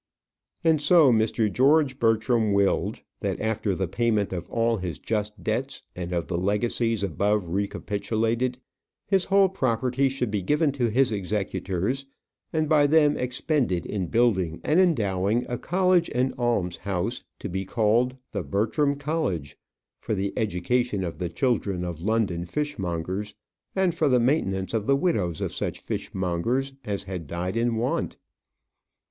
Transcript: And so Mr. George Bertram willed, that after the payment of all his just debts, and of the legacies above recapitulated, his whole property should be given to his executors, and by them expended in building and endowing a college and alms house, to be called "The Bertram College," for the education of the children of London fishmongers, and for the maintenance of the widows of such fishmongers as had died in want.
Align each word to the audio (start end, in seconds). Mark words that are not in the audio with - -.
And 0.63 0.81
so 0.81 1.11
Mr. 1.11 1.51
George 1.53 1.99
Bertram 1.99 2.53
willed, 2.53 3.01
that 3.19 3.39
after 3.39 3.75
the 3.75 3.87
payment 3.87 4.33
of 4.33 4.49
all 4.49 4.77
his 4.77 4.97
just 4.97 5.43
debts, 5.43 5.83
and 5.95 6.11
of 6.11 6.25
the 6.25 6.39
legacies 6.39 7.03
above 7.03 7.49
recapitulated, 7.49 8.57
his 9.05 9.25
whole 9.25 9.47
property 9.47 10.09
should 10.09 10.31
be 10.31 10.41
given 10.41 10.71
to 10.71 10.89
his 10.89 11.11
executors, 11.11 12.07
and 12.51 12.67
by 12.67 12.87
them 12.87 13.15
expended 13.15 13.85
in 13.85 14.07
building 14.07 14.59
and 14.63 14.79
endowing 14.79 15.45
a 15.47 15.59
college 15.59 16.09
and 16.15 16.33
alms 16.35 16.77
house, 16.77 17.23
to 17.37 17.47
be 17.47 17.63
called 17.63 18.17
"The 18.31 18.41
Bertram 18.41 18.95
College," 18.95 19.55
for 19.99 20.15
the 20.15 20.33
education 20.35 21.03
of 21.03 21.19
the 21.19 21.29
children 21.29 21.83
of 21.85 22.01
London 22.01 22.47
fishmongers, 22.47 23.35
and 23.75 23.93
for 23.93 24.09
the 24.09 24.19
maintenance 24.19 24.73
of 24.73 24.87
the 24.87 24.95
widows 24.95 25.41
of 25.41 25.53
such 25.53 25.79
fishmongers 25.79 26.73
as 26.83 27.03
had 27.03 27.27
died 27.27 27.55
in 27.55 27.75
want. 27.75 28.17